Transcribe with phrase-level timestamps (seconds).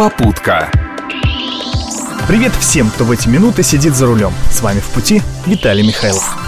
[0.00, 0.70] Попутка.
[2.26, 4.32] Привет всем, кто в эти минуты сидит за рулем.
[4.50, 6.38] С вами в пути Виталий Михайлов.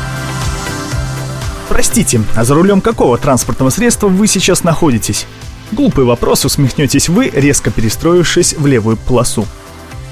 [1.69, 5.27] Простите, а за рулем какого транспортного средства вы сейчас находитесь?
[5.71, 9.47] Глупый вопрос, усмехнетесь вы, резко перестроившись в левую полосу.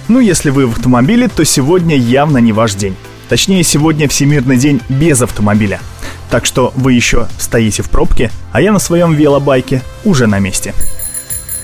[0.08, 2.94] Ну, если вы в автомобиле, то сегодня явно не ваш день.
[3.30, 5.80] Точнее, сегодня Всемирный день без автомобиля.
[6.28, 10.74] Так что вы еще стоите в пробке, а я на своем велобайке уже на месте.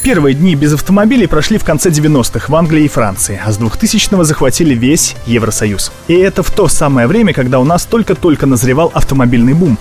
[0.06, 4.22] Первые дни без автомобилей прошли в конце 90-х в Англии и Франции, а с 2000-го
[4.22, 5.90] захватили весь Евросоюз.
[6.06, 9.76] И это в то самое время, когда у нас только-только назревал автомобильный бум.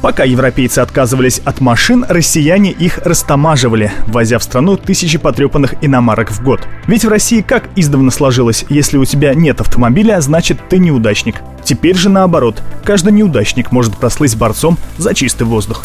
[0.00, 6.40] Пока европейцы отказывались от машин, россияне их растамаживали, возя в страну тысячи потрепанных иномарок в
[6.40, 6.60] год.
[6.86, 11.42] Ведь в России как издавна сложилось, если у тебя нет автомобиля, значит ты неудачник.
[11.64, 15.84] Теперь же наоборот, каждый неудачник может прослыть борцом за чистый воздух.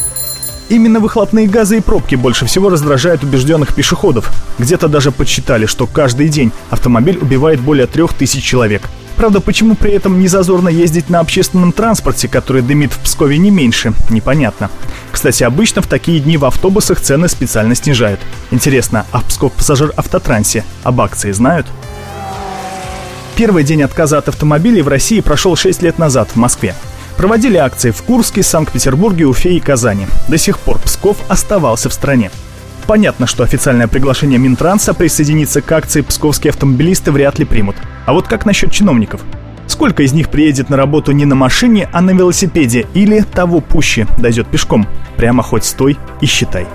[0.70, 4.32] Именно выхлопные газы и пробки больше всего раздражают убежденных пешеходов.
[4.60, 8.84] Где-то даже подсчитали, что каждый день автомобиль убивает более трех тысяч человек.
[9.16, 13.50] Правда, почему при этом не зазорно ездить на общественном транспорте, который дымит в Пскове не
[13.50, 14.70] меньше, непонятно.
[15.12, 18.20] Кстати, обычно в такие дни в автобусах цены специально снижают.
[18.52, 21.66] Интересно, а в Псков пассажир автотрансе об акции знают?
[23.36, 26.76] Первый день отказа от автомобилей в России прошел 6 лет назад в Москве.
[27.20, 30.08] Проводили акции в Курске, Санкт-Петербурге, Уфе и Казани.
[30.30, 32.32] До сих пор Псков оставался в стране.
[32.88, 37.76] Понятно, что официальное приглашение Минтранса присоединиться к акции псковские автомобилисты вряд ли примут.
[38.06, 39.20] А вот как насчет чиновников?
[39.68, 44.08] Сколько из них приедет на работу не на машине, а на велосипеде или того пуще
[44.18, 44.88] дойдет пешком?
[45.18, 46.68] Прямо хоть стой и считай.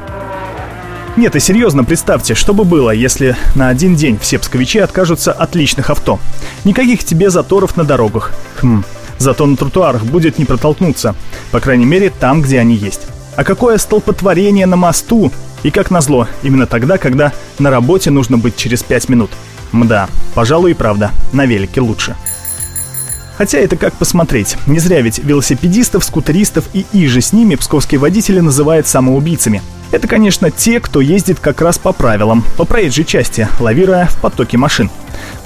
[1.17, 5.55] Нет, и серьезно, представьте, что бы было, если на один день все псковичи откажутся от
[5.55, 6.20] личных авто.
[6.65, 8.33] Никаких тебе заторов на дорогах.
[8.61, 8.84] Хм,
[9.18, 11.14] Зато на тротуарах будет не протолкнуться.
[11.50, 13.02] По крайней мере, там, где они есть.
[13.36, 15.32] А какое столпотворение на мосту!
[15.62, 19.30] И как назло, именно тогда, когда на работе нужно быть через 5 минут.
[19.72, 22.14] Мда, пожалуй и правда, на велике лучше.
[23.36, 24.56] Хотя это как посмотреть.
[24.66, 29.62] Не зря ведь велосипедистов, скутеристов и иже с ними псковские водители называют самоубийцами.
[29.91, 34.56] Это, конечно, те, кто ездит как раз по правилам, по проезжей части, лавируя в потоке
[34.56, 34.91] машин.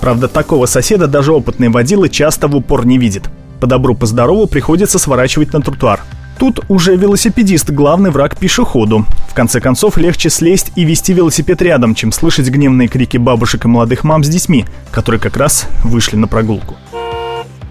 [0.00, 3.30] Правда, такого соседа даже опытные водилы часто в упор не видят.
[3.60, 6.00] По добру, по здорову приходится сворачивать на тротуар.
[6.38, 9.04] Тут уже велосипедист– главный враг пешеходу.
[9.28, 13.68] В конце концов, легче слезть и вести велосипед рядом, чем слышать гневные крики бабушек и
[13.68, 16.76] молодых мам с детьми, которые как раз вышли на прогулку.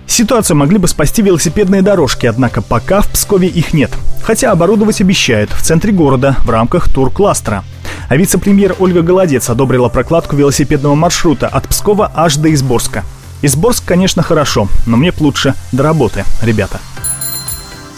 [0.06, 3.92] Ситуацию могли бы спасти велосипедные дорожки, однако пока в Пскове их нет.
[4.22, 7.64] Хотя оборудовать обещают в центре города в рамках тур-кластера.
[8.09, 13.06] А вице-премьер Ольга Голодец одобрила прокладку велосипедного маршрута от Пскова аж до Изборска–
[13.42, 16.80] Изборск, конечно, хорошо, но мне б лучше до работы, ребята.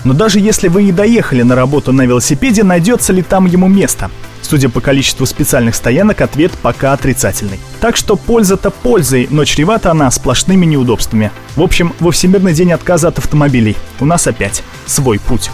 [0.03, 4.09] Но даже если вы и доехали на работу на велосипеде, найдется ли там ему место?
[4.41, 7.59] Судя по количеству специальных стоянок, ответ пока отрицательный.
[7.81, 11.31] Так что польза-то пользой, но чревата она сплошными неудобствами.
[11.55, 15.51] В общем, во Всемирный день отказа от автомобилей у нас опять свой путь.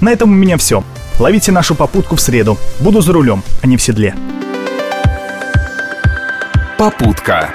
[0.00, 0.82] На этом у меня все.
[1.18, 2.58] Ловите нашу попутку в среду.
[2.80, 4.14] Буду за рулем, а не в седле.
[6.78, 7.50] Попутка.